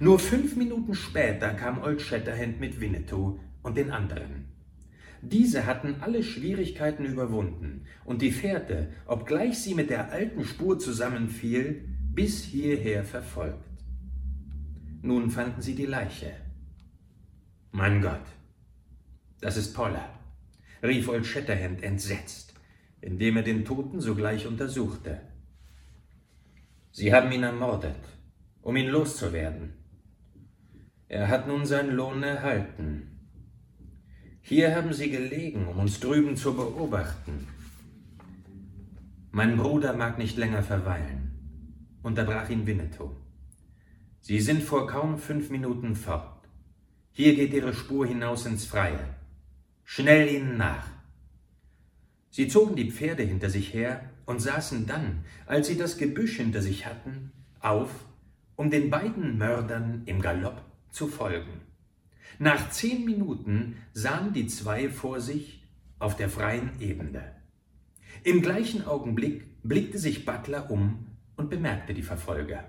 Nur 0.00 0.18
fünf 0.18 0.56
Minuten 0.56 0.94
später 0.94 1.50
kam 1.50 1.80
Old 1.82 2.00
Shatterhand 2.00 2.58
mit 2.58 2.80
Winnetou 2.80 3.38
und 3.62 3.76
den 3.76 3.90
anderen. 3.90 4.46
Diese 5.30 5.64
hatten 5.64 5.96
alle 6.00 6.22
Schwierigkeiten 6.22 7.06
überwunden 7.06 7.86
und 8.04 8.20
die 8.20 8.30
Fährte, 8.30 8.90
obgleich 9.06 9.58
sie 9.58 9.74
mit 9.74 9.88
der 9.88 10.12
alten 10.12 10.44
Spur 10.44 10.78
zusammenfiel, 10.78 11.88
bis 12.12 12.44
hierher 12.44 13.04
verfolgt. 13.04 13.64
Nun 15.00 15.30
fanden 15.30 15.62
sie 15.62 15.74
die 15.74 15.86
Leiche. 15.86 16.32
Mein 17.72 18.02
Gott, 18.02 18.26
das 19.40 19.56
ist 19.56 19.72
Poller, 19.74 20.08
rief 20.82 21.08
Old 21.08 21.26
Shatterhand 21.26 21.82
entsetzt, 21.82 22.54
indem 23.00 23.38
er 23.38 23.42
den 23.42 23.64
Toten 23.64 24.00
sogleich 24.00 24.46
untersuchte. 24.46 25.22
Sie 26.92 27.14
haben 27.14 27.32
ihn 27.32 27.42
ermordet, 27.42 27.96
um 28.60 28.76
ihn 28.76 28.88
loszuwerden. 28.88 29.72
Er 31.08 31.28
hat 31.28 31.48
nun 31.48 31.64
seinen 31.64 31.94
Lohn 31.96 32.22
erhalten. 32.22 33.13
Hier 34.46 34.76
haben 34.76 34.92
Sie 34.92 35.10
gelegen, 35.10 35.66
um 35.68 35.78
uns 35.78 36.00
drüben 36.00 36.36
zu 36.36 36.54
beobachten. 36.54 37.48
Mein 39.30 39.56
Bruder 39.56 39.94
mag 39.94 40.18
nicht 40.18 40.36
länger 40.36 40.62
verweilen, 40.62 41.32
unterbrach 42.02 42.50
ihn 42.50 42.66
Winnetou. 42.66 43.16
Sie 44.20 44.40
sind 44.40 44.62
vor 44.62 44.86
kaum 44.86 45.16
fünf 45.16 45.48
Minuten 45.48 45.96
fort. 45.96 46.46
Hier 47.10 47.34
geht 47.34 47.54
Ihre 47.54 47.72
Spur 47.72 48.06
hinaus 48.06 48.44
ins 48.44 48.66
Freie. 48.66 49.16
Schnell 49.82 50.28
ihnen 50.28 50.58
nach. 50.58 50.88
Sie 52.28 52.46
zogen 52.46 52.76
die 52.76 52.90
Pferde 52.90 53.22
hinter 53.22 53.48
sich 53.48 53.72
her 53.72 54.10
und 54.26 54.42
saßen 54.42 54.86
dann, 54.86 55.24
als 55.46 55.68
sie 55.68 55.78
das 55.78 55.96
Gebüsch 55.96 56.36
hinter 56.36 56.60
sich 56.60 56.84
hatten, 56.84 57.32
auf, 57.60 57.88
um 58.56 58.70
den 58.70 58.90
beiden 58.90 59.38
Mördern 59.38 60.02
im 60.04 60.20
Galopp 60.20 60.60
zu 60.90 61.08
folgen. 61.08 61.63
Nach 62.38 62.70
zehn 62.70 63.04
Minuten 63.04 63.76
sahen 63.92 64.32
die 64.32 64.46
zwei 64.46 64.88
vor 64.88 65.20
sich 65.20 65.62
auf 65.98 66.16
der 66.16 66.28
freien 66.28 66.70
Ebene. 66.80 67.34
Im 68.22 68.42
gleichen 68.42 68.86
Augenblick 68.86 69.62
blickte 69.62 69.98
sich 69.98 70.24
Butler 70.24 70.70
um 70.70 71.06
und 71.36 71.50
bemerkte 71.50 71.94
die 71.94 72.02
Verfolger. 72.02 72.64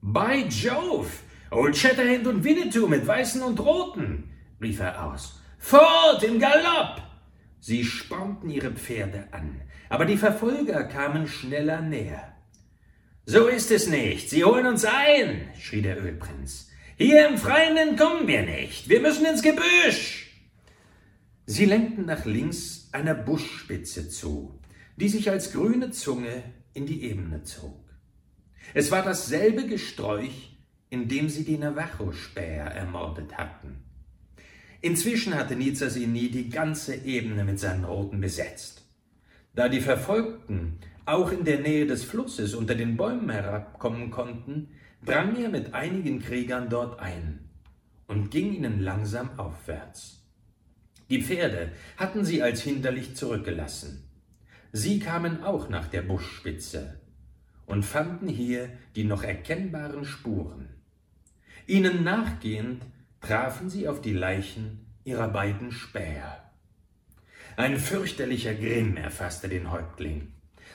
By 0.00 0.46
Jove! 0.48 1.10
Old 1.50 1.76
Shatterhand 1.76 2.26
und 2.26 2.44
Winnetou 2.44 2.88
mit 2.88 3.06
Weißen 3.06 3.42
und 3.42 3.60
Roten! 3.60 4.30
rief 4.60 4.80
er 4.80 5.04
aus. 5.04 5.40
Fort 5.58 6.22
im 6.22 6.38
Galopp! 6.38 7.02
Sie 7.60 7.84
spornten 7.84 8.50
ihre 8.50 8.72
Pferde 8.72 9.28
an, 9.30 9.60
aber 9.88 10.04
die 10.04 10.16
Verfolger 10.16 10.84
kamen 10.84 11.28
schneller 11.28 11.80
näher. 11.80 12.34
So 13.24 13.46
ist 13.46 13.70
es 13.70 13.86
nicht, 13.86 14.30
sie 14.30 14.44
holen 14.44 14.66
uns 14.66 14.84
ein, 14.84 15.48
schrie 15.60 15.82
der 15.82 16.02
Ölprinz. 16.02 16.71
Hier 17.02 17.26
im 17.28 17.36
Freien 17.36 17.76
entkommen 17.76 18.28
wir 18.28 18.42
nicht, 18.42 18.88
wir 18.88 19.00
müssen 19.00 19.26
ins 19.26 19.42
Gebüsch. 19.42 20.30
Sie 21.46 21.64
lenkten 21.64 22.06
nach 22.06 22.26
links 22.26 22.90
einer 22.92 23.14
Buschspitze 23.14 24.08
zu, 24.08 24.60
die 24.96 25.08
sich 25.08 25.28
als 25.28 25.52
grüne 25.52 25.90
Zunge 25.90 26.44
in 26.74 26.86
die 26.86 27.02
Ebene 27.02 27.42
zog. 27.42 27.82
Es 28.72 28.92
war 28.92 29.02
dasselbe 29.02 29.66
Gesträuch, 29.66 30.56
in 30.90 31.08
dem 31.08 31.28
sie 31.28 31.42
die 31.42 31.58
Navajo-Späher 31.58 32.66
ermordet 32.66 33.36
hatten. 33.36 33.82
Inzwischen 34.80 35.34
hatte 35.34 35.56
Nizasini 35.56 36.30
die 36.30 36.50
ganze 36.50 36.94
Ebene 36.94 37.44
mit 37.44 37.58
seinen 37.58 37.84
Roten 37.84 38.20
besetzt. 38.20 38.84
Da 39.56 39.68
die 39.68 39.80
Verfolgten 39.80 40.78
auch 41.04 41.32
in 41.32 41.44
der 41.44 41.58
Nähe 41.58 41.84
des 41.84 42.04
Flusses 42.04 42.54
unter 42.54 42.76
den 42.76 42.96
Bäumen 42.96 43.28
herabkommen 43.28 44.12
konnten, 44.12 44.68
drang 45.04 45.36
er 45.36 45.48
mit 45.48 45.74
einigen 45.74 46.20
Kriegern 46.22 46.68
dort 46.68 47.00
ein 47.00 47.48
und 48.06 48.30
ging 48.30 48.52
ihnen 48.52 48.80
langsam 48.80 49.38
aufwärts. 49.38 50.22
Die 51.10 51.22
Pferde 51.22 51.72
hatten 51.96 52.24
sie 52.24 52.42
als 52.42 52.62
hinderlich 52.62 53.16
zurückgelassen. 53.16 54.08
Sie 54.72 54.98
kamen 54.98 55.42
auch 55.44 55.68
nach 55.68 55.88
der 55.88 56.02
Buschspitze 56.02 57.00
und 57.66 57.84
fanden 57.84 58.28
hier 58.28 58.70
die 58.96 59.04
noch 59.04 59.22
erkennbaren 59.22 60.04
Spuren. 60.04 60.68
Ihnen 61.66 62.02
nachgehend 62.04 62.82
trafen 63.20 63.70
sie 63.70 63.88
auf 63.88 64.00
die 64.00 64.14
Leichen 64.14 64.86
ihrer 65.04 65.28
beiden 65.28 65.72
Späher. 65.72 66.50
Ein 67.56 67.76
fürchterlicher 67.76 68.54
Grimm 68.54 68.96
erfasste 68.96 69.48
den 69.48 69.70
Häuptling. 69.70 70.32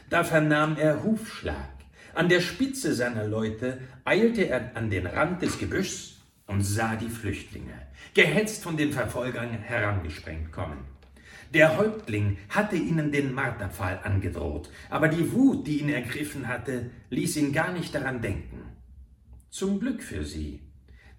Da 0.10 0.24
vernahm 0.24 0.78
er 0.78 1.04
Hufschlag. 1.04 1.77
An 2.18 2.30
der 2.30 2.42
Spitze 2.42 2.96
seiner 2.96 3.28
Leute 3.28 3.78
eilte 4.04 4.48
er 4.48 4.76
an 4.76 4.90
den 4.90 5.06
Rand 5.06 5.44
des 5.44 5.60
Gebüschs 5.60 6.16
und 6.48 6.64
sah 6.64 6.96
die 6.96 7.12
Flüchtlinge, 7.12 7.80
gehetzt 8.16 8.64
von 8.64 8.76
den 8.76 8.92
Verfolgern 8.92 9.52
herangesprengt 9.52 10.52
kommen. 10.52 10.80
Der 11.54 11.78
Häuptling 11.78 12.40
hatte 12.50 12.76
ihnen 12.76 13.12
den 13.12 13.36
Marterpfahl 13.36 14.00
angedroht, 14.04 14.72
aber 14.90 15.10
die 15.10 15.32
Wut, 15.32 15.68
die 15.68 15.82
ihn 15.82 15.90
ergriffen 15.90 16.48
hatte, 16.48 16.90
ließ 17.12 17.38
ihn 17.38 17.54
gar 17.54 17.72
nicht 17.72 17.94
daran 17.94 18.20
denken. 18.20 18.64
Zum 19.52 19.80
Glück 19.80 20.02
für 20.02 20.26
sie, 20.26 20.64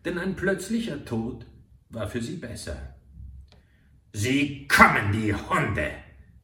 denn 0.05 0.19
ein 0.19 0.35
plötzlicher 0.35 1.05
Tod 1.05 1.47
war 1.91 2.09
für 2.09 2.21
sie 2.21 2.39
besser. 2.39 2.97
Sie 4.13 4.67
kommen, 4.67 5.13
die 5.13 5.33
Hunde, 5.33 5.93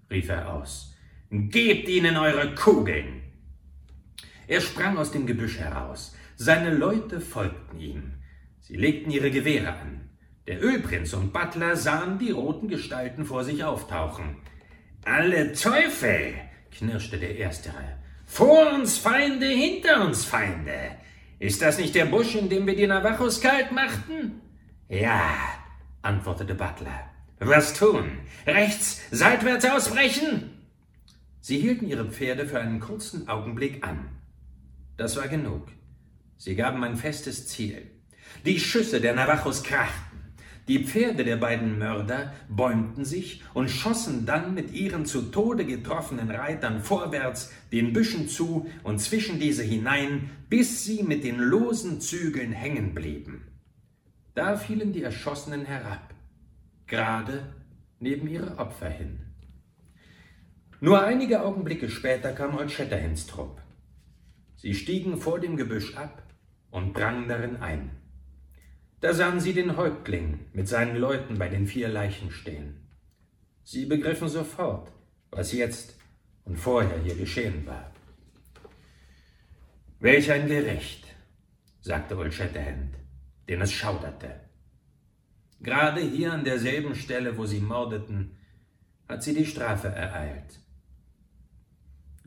rief 0.09 0.29
er 0.29 0.55
aus. 0.55 0.95
Gebt 1.29 1.89
ihnen 1.89 2.17
eure 2.17 2.55
Kugeln. 2.55 3.24
Er 4.47 4.61
sprang 4.61 4.99
aus 4.99 5.13
dem 5.13 5.27
Gebüsch 5.27 5.59
heraus. 5.59 6.15
Seine 6.37 6.75
Leute 6.75 7.21
folgten 7.21 7.79
ihm. 7.79 8.15
Sie 8.61 8.77
legten 8.77 9.11
ihre 9.11 9.31
Gewehre 9.31 9.69
an. 9.69 10.11
Der 10.47 10.63
Ölprinz 10.63 11.15
und 11.15 11.33
Butler 11.33 11.77
sahen 11.77 12.19
die 12.19 12.31
roten 12.31 12.69
Gestalten 12.69 13.25
vor 13.25 13.45
sich 13.45 13.65
auftauchen. 13.65 14.37
Alle 15.05 15.53
Teufel! 15.53 16.35
knirschte 16.71 17.19
der 17.19 17.37
Erstere. 17.37 17.99
Vor 18.27 18.73
uns 18.73 18.99
Feinde, 18.99 19.47
hinter 19.47 20.05
uns 20.05 20.25
Feinde. 20.25 20.97
Ist 21.39 21.63
das 21.63 21.79
nicht 21.79 21.95
der 21.95 22.07
Busch, 22.07 22.35
in 22.35 22.49
dem 22.49 22.67
wir 22.67 22.77
die 22.77 22.87
Navajos 22.87 23.41
kalt 23.41 23.73
machten? 23.73 24.41
Ja, 24.89 25.35
antwortete 26.03 26.55
Butler. 26.55 27.11
Was 27.39 27.75
tun? 27.75 28.19
Rechts, 28.47 29.03
seitwärts 29.11 29.65
ausbrechen? 29.65 30.51
Sie 31.41 31.59
hielten 31.59 31.87
ihre 31.87 32.07
Pferde 32.07 32.47
für 32.47 32.61
einen 32.61 32.81
kurzen 32.81 33.29
Augenblick 33.29 33.87
an. 33.87 34.09
Das 34.97 35.17
war 35.17 35.29
genug. 35.29 35.69
Sie 36.37 36.55
gaben 36.55 36.85
ein 36.85 36.97
festes 36.97 37.49
Ziel. 37.49 37.91
Die 38.45 38.61
Schüsse 38.61 39.01
der 39.01 39.15
Navajos 39.15 39.63
krachten. 39.63 40.15
Die 40.67 40.85
Pferde 40.85 41.25
der 41.25 41.37
beiden 41.37 41.79
Mörder 41.79 42.33
bäumten 42.49 43.05
sich 43.05 43.43
und 43.53 43.71
schossen 43.71 44.25
dann 44.25 44.55
mit 44.55 44.73
ihren 44.73 45.05
zu 45.05 45.23
Tode 45.31 45.67
getroffenen 45.67 46.31
Reitern 46.31 46.81
vorwärts 46.81 47.53
den 47.71 47.93
Büschen 47.93 48.29
zu 48.29 48.71
und 48.83 48.99
zwischen 48.99 49.39
diese 49.39 49.63
hinein, 49.63 50.31
bis 50.49 50.85
sie 50.85 51.03
mit 51.03 51.23
den 51.23 51.39
losen 51.39 52.01
Zügeln 52.01 52.53
hängen 52.53 52.95
blieben. 52.95 53.49
Da 54.35 54.57
fielen 54.57 54.93
die 54.93 55.03
Erschossenen 55.03 55.67
herab, 55.67 56.15
gerade 56.87 57.53
neben 58.01 58.27
ihre 58.27 58.57
Opfer 58.57 58.89
hin. 58.89 59.21
Nur 60.81 61.05
einige 61.05 61.43
Augenblicke 61.43 61.91
später 61.91 62.33
kam 62.33 62.57
Old 62.57 62.71
Shatterhands 62.71 63.27
Trupp. 63.27 63.64
Sie 64.65 64.75
stiegen 64.75 65.19
vor 65.19 65.41
dem 65.41 65.59
Gebüsch 65.59 65.95
ab 65.95 66.23
und 66.71 66.97
drangen 66.97 67.29
darin 67.29 67.57
ein. 67.57 67.91
Da 69.01 69.13
sahen 69.13 69.39
sie 69.39 69.53
den 69.53 69.77
Häuptling 69.77 70.47
mit 70.55 70.69
seinen 70.69 70.97
Leuten 70.97 71.39
bei 71.39 71.51
den 71.51 71.67
vier 71.67 71.89
Leichen 71.89 72.31
stehen. 72.31 72.89
Sie 73.63 73.85
begriffen 73.85 74.27
sofort, 74.27 74.91
was 75.31 75.53
jetzt 75.53 75.99
und 76.45 76.57
vorher 76.57 76.99
hier 77.03 77.15
geschehen 77.15 77.67
war. 77.67 77.93
Welch 80.01 80.33
ein 80.33 80.47
Gericht, 80.47 81.05
sagte 81.83 82.17
Old 82.17 82.33
Shatterhand, 82.33 82.95
den 83.51 83.61
es 83.61 83.71
schauderte. 83.71 84.41
Gerade 85.61 86.01
hier 86.01 86.33
an 86.33 86.43
derselben 86.43 86.95
Stelle, 86.95 87.37
wo 87.37 87.45
sie 87.45 87.61
mordeten, 87.61 88.39
hat 89.11 89.23
sie 89.25 89.35
die 89.35 89.45
Strafe 89.45 89.89
ereilt. 89.89 90.59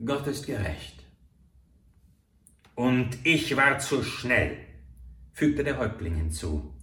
Gott 0.06 0.28
ist 0.28 0.46
gerecht. 0.46 1.07
Und 2.78 3.18
ich 3.24 3.58
war 3.58 3.80
zu 3.80 4.04
schnell, 4.04 4.56
fügte 5.34 5.64
der 5.64 5.80
Häuptling 5.80 6.14
hinzu. 6.14 6.76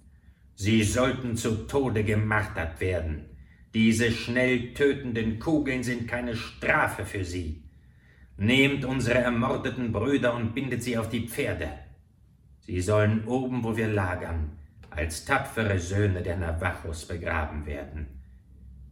Sie 0.57 0.83
sollten 0.83 1.37
zu 1.37 1.69
Tode 1.69 2.03
gemartert 2.03 2.81
werden. 2.81 3.27
Diese 3.75 4.11
schnell 4.11 4.75
tötenden 4.75 5.39
Kugeln 5.39 5.85
sind 5.85 6.09
keine 6.09 6.35
Strafe 6.35 7.05
für 7.05 7.25
sie. 7.25 7.63
Nehmt 8.37 8.85
unsere 8.85 9.21
ermordeten 9.21 9.93
Brüder 9.93 10.35
und 10.35 10.53
bindet 10.53 10.83
sie 10.83 10.99
auf 10.99 11.11
die 11.11 11.29
Pferde. 11.29 11.69
Sie 12.59 12.81
sollen 12.81 13.25
oben, 13.29 13.63
wo 13.63 13.77
wir 13.77 13.87
lagern, 13.87 14.59
als 14.91 15.25
tapfere 15.25 15.79
Söhne 15.79 16.25
der 16.25 16.39
Navajos 16.39 17.07
begraben 17.07 17.67
werden. 17.67 18.21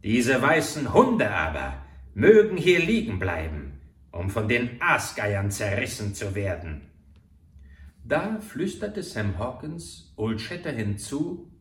Diese 0.05 0.41
weißen 0.41 0.93
Hunde 0.93 1.29
aber 1.29 1.83
mögen 2.13 2.55
hier 2.55 2.79
liegen 2.79 3.19
bleiben, 3.19 3.81
um 4.11 4.29
von 4.29 4.47
den 4.47 4.81
Aasgeiern 4.81 5.51
zerrissen 5.51 6.15
zu 6.15 6.33
werden. 6.33 6.92
Da 8.05 8.39
flüsterte 8.39 9.01
Sam 9.01 9.37
Hawkins 9.37 10.13
Old 10.17 10.41
Shatter 10.41 10.71
hinzu, 10.71 11.51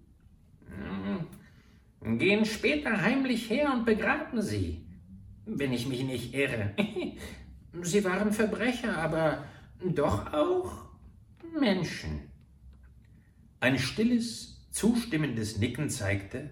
hm, 0.66 1.26
Gehen 2.18 2.44
später 2.44 3.00
heimlich 3.00 3.48
her 3.48 3.72
und 3.72 3.84
begraben 3.84 4.42
sie, 4.42 4.84
wenn 5.46 5.72
ich 5.72 5.86
mich 5.86 6.02
nicht 6.02 6.34
irre. 6.34 6.74
Sie 7.82 8.04
waren 8.04 8.32
Verbrecher, 8.32 8.98
aber 8.98 9.44
doch 9.84 10.32
auch 10.32 10.90
Menschen. 11.58 12.28
Ein 13.60 13.78
stilles, 13.78 14.68
zustimmendes 14.72 15.58
Nicken 15.58 15.90
zeigte, 15.90 16.50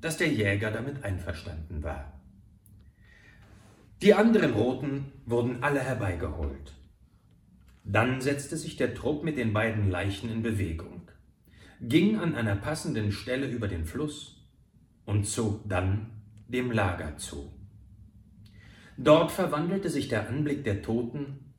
dass 0.00 0.16
der 0.16 0.28
Jäger 0.28 0.72
damit 0.72 1.04
einverstanden 1.04 1.82
war. 1.84 2.20
Die 4.02 4.14
anderen 4.14 4.54
Roten 4.54 5.12
wurden 5.24 5.62
alle 5.62 5.80
herbeigeholt. 5.80 6.74
Dann 7.84 8.20
setzte 8.20 8.56
sich 8.56 8.76
der 8.76 8.94
Trupp 8.94 9.24
mit 9.24 9.36
den 9.36 9.52
beiden 9.52 9.90
Leichen 9.90 10.30
in 10.30 10.42
Bewegung, 10.42 11.10
ging 11.80 12.18
an 12.18 12.34
einer 12.34 12.56
passenden 12.56 13.10
Stelle 13.10 13.46
über 13.48 13.68
den 13.68 13.86
Fluss 13.86 14.46
und 15.06 15.26
zog 15.26 15.68
dann 15.68 16.22
dem 16.48 16.70
Lager 16.70 17.16
zu. 17.16 17.52
Dort 18.96 19.32
verwandelte 19.32 19.88
sich 19.88 20.08
der 20.08 20.28
Anblick 20.28 20.62
der 20.64 20.82
Toten, 20.82 21.54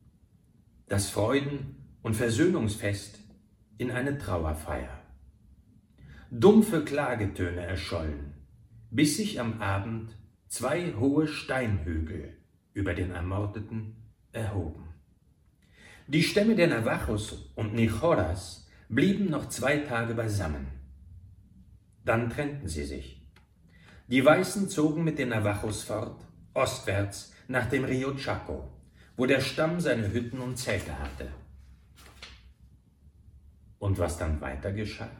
das 0.88 1.10
Freuden- 1.10 1.78
und 2.04 2.16
Versöhnungsfest 2.16 3.20
in 3.78 3.90
eine 3.90 4.18
Trauerfeier. 4.18 5.02
Dumpfe 6.30 6.86
Klagetöne 6.86 7.62
erschollen, 7.62 8.34
bis 8.92 9.18
sich 9.18 9.40
am 9.40 9.60
Abend 9.60 10.16
zwei 10.48 10.94
hohe 10.94 11.28
Steinhügel 11.28 12.38
über 12.74 12.94
den 12.94 13.12
Ermordeten 13.12 13.96
erhoben. 14.32 14.91
Die 16.14 16.24
Stämme 16.24 16.56
der 16.56 16.68
Navajos 16.68 17.54
und 17.56 17.74
Nichoras 17.74 18.68
blieben 18.90 19.30
noch 19.30 19.48
zwei 19.48 19.78
Tage 19.78 20.14
beisammen. 20.14 20.68
Dann 22.04 22.30
trennten 22.30 22.68
sie 22.68 22.84
sich. 22.84 23.26
Die 24.08 24.26
Weißen 24.26 24.68
zogen 24.68 25.06
mit 25.06 25.20
den 25.20 25.30
Navajos 25.30 25.84
fort, 25.84 26.20
ostwärts 26.54 27.32
nach 27.48 27.68
dem 27.68 27.86
Rio 27.86 28.14
Chaco, 28.16 28.70
wo 29.16 29.26
der 29.26 29.40
Stamm 29.40 29.80
seine 29.80 30.12
Hütten 30.12 30.42
und 30.42 30.58
Zelte 30.58 31.00
hatte. 31.00 31.32
Und 33.80 33.98
was 33.98 34.18
dann 34.18 34.42
weiter 34.42 34.74
geschah? 34.74 35.16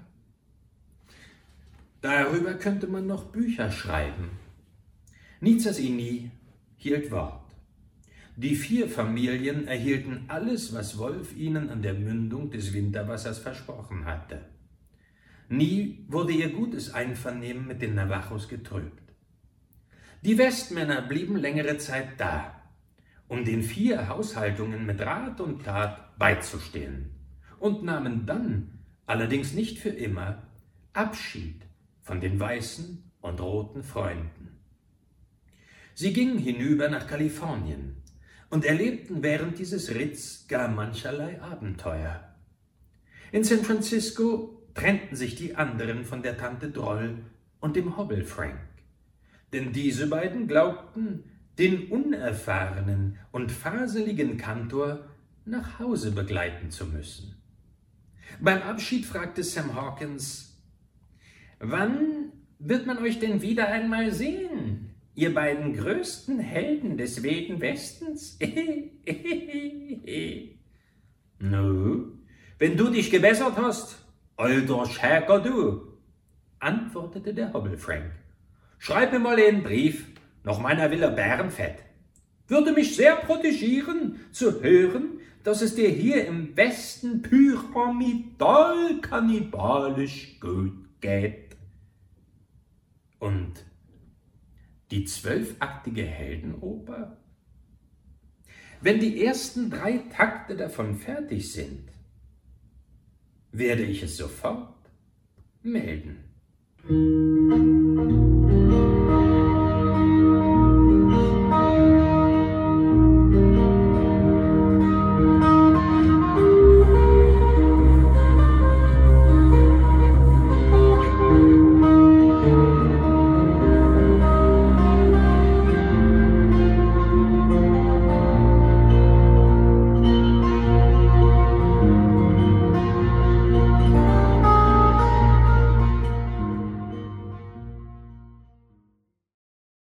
Darüber 2.02 2.56
könnte 2.56 2.88
man 2.88 3.08
noch 3.08 3.32
Bücher 3.32 3.72
schreiben. 3.72 4.32
Nizas 5.40 5.80
Ini 5.80 6.32
hielt 6.76 7.12
Wort. 7.12 7.41
Die 8.38 8.56
vier 8.56 8.88
Familien 8.88 9.68
erhielten 9.68 10.26
alles, 10.30 10.74
was 10.74 10.98
Wolf 10.98 11.36
ihnen 11.36 11.70
an 11.70 11.82
der 11.82 11.94
Mündung 11.94 12.50
des 12.50 12.74
Winterwassers 12.74 13.40
versprochen 13.40 14.06
hatte. 14.06 14.46
Nie 15.50 16.06
wurde 16.08 16.32
ihr 16.32 16.50
gutes 16.50 16.94
Einvernehmen 16.94 17.68
mit 17.68 17.82
den 17.82 17.94
Navajos 17.96 18.48
getrübt. 18.48 19.04
Die 20.22 20.38
Westmänner 20.38 21.02
blieben 21.02 21.36
längere 21.36 21.78
Zeit 21.78 22.20
da, 22.20 22.62
um 23.28 23.44
den 23.44 23.64
vier 23.64 24.08
Haushaltungen 24.08 24.86
mit 24.86 25.02
Rat 25.02 25.42
und 25.42 25.66
Tat 25.66 26.18
beizustehen 26.18 27.12
und 27.60 27.84
nahmen 27.84 28.26
dann, 28.26 28.80
allerdings 29.06 29.54
nicht 29.54 29.78
für 29.78 29.90
immer, 29.90 30.44
Abschied 30.94 31.64
von 32.02 32.22
den 32.22 32.40
weißen 32.40 33.12
und 33.20 33.42
roten 33.42 33.84
Freunden. 33.84 34.58
Sie 35.96 36.14
gingen 36.14 36.38
hinüber 36.38 36.88
nach 36.88 37.08
Kalifornien 37.08 38.01
und 38.52 38.66
erlebten 38.66 39.24
während 39.24 39.58
dieses 39.58 39.96
Ritts 39.96 40.46
gar 40.48 40.68
mancherlei 40.68 41.42
Abenteuer. 41.42 42.24
In 43.32 43.44
San 43.44 43.64
Francisco 43.64 44.62
trennten 44.76 45.16
sich 45.16 45.36
die 45.36 45.56
anderen 45.56 46.06
von 46.06 46.22
der 46.22 46.38
Tante 46.38 46.70
Droll 46.70 47.18
und 47.60 47.76
dem 47.76 47.98
Hobble 47.98 48.24
Frank, 48.24 48.60
denn 49.54 49.72
diese 49.74 50.08
beiden 50.08 50.48
glaubten, 50.48 51.24
den 51.58 51.88
unerfahrenen 51.92 53.18
und 53.32 53.52
faseligen 53.52 54.38
Kantor 54.38 55.08
nach 55.46 55.80
Hause 55.80 56.12
begleiten 56.12 56.72
zu 56.72 56.86
müssen. 56.86 57.36
Beim 58.40 58.62
Abschied 58.62 59.06
fragte 59.06 59.44
Sam 59.44 59.76
Hawkins, 59.76 60.58
Wann 61.60 62.32
wird 62.60 62.88
man 62.88 62.98
euch 62.98 63.20
denn 63.20 63.42
wieder 63.42 63.68
einmal 63.68 64.12
sehen? 64.12 64.61
Ihr 65.16 65.34
beiden 65.34 65.74
größten 65.74 66.40
Helden 66.40 66.98
des 66.98 67.24
Wilden 67.24 67.60
Westens? 67.62 68.38
nu, 71.40 72.18
wenn 72.60 72.78
du 72.78 72.90
dich 72.90 73.10
gebessert 73.12 73.58
hast, 73.58 74.06
alter 74.38 74.86
Schäker 74.86 75.40
du, 75.40 75.98
antwortete 76.60 77.34
der 77.34 77.54
Hobbelfrank. 77.54 78.12
Schreib 78.78 79.12
mir 79.12 79.20
mal 79.20 79.38
einen 79.38 79.64
Brief 79.64 80.08
nach 80.44 80.60
meiner 80.60 80.90
Villa 80.92 81.10
Bärenfett. 81.10 81.84
Würde 82.48 82.72
mich 82.74 82.96
sehr 82.96 83.16
protegieren, 83.16 84.20
zu 84.32 84.62
hören, 84.62 85.20
dass 85.44 85.62
es 85.62 85.76
dir 85.76 85.90
hier 85.90 86.28
im 86.28 86.56
Westen 86.56 87.22
pyramidal 87.22 89.00
kannibalisch 89.02 90.40
gut 90.40 90.74
geht. 91.00 91.56
Und 93.20 93.66
die 94.92 95.06
zwölfaktige 95.06 96.04
Heldenoper? 96.04 97.18
Wenn 98.82 99.00
die 99.00 99.24
ersten 99.24 99.70
drei 99.70 100.00
Takte 100.16 100.56
davon 100.56 100.98
fertig 100.98 101.52
sind, 101.52 101.90
werde 103.52 103.84
ich 103.84 104.04
es 104.04 104.18
sofort 104.18 104.76
melden. 105.62 106.18